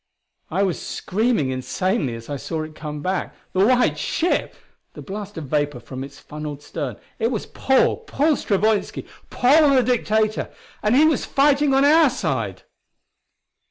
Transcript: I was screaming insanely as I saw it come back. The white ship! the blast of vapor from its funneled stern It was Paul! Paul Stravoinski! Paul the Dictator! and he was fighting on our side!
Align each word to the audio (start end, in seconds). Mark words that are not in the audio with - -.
I 0.49 0.63
was 0.63 0.81
screaming 0.81 1.51
insanely 1.51 2.15
as 2.15 2.27
I 2.27 2.35
saw 2.35 2.63
it 2.63 2.73
come 2.73 3.03
back. 3.03 3.35
The 3.53 3.63
white 3.67 3.99
ship! 3.99 4.55
the 4.93 5.01
blast 5.03 5.37
of 5.37 5.43
vapor 5.45 5.79
from 5.79 6.03
its 6.03 6.17
funneled 6.17 6.63
stern 6.63 6.95
It 7.19 7.29
was 7.29 7.45
Paul! 7.45 7.97
Paul 8.05 8.33
Stravoinski! 8.35 9.05
Paul 9.29 9.75
the 9.75 9.83
Dictator! 9.83 10.49
and 10.81 10.95
he 10.95 11.05
was 11.05 11.25
fighting 11.25 11.75
on 11.75 11.85
our 11.85 12.09
side! 12.09 12.63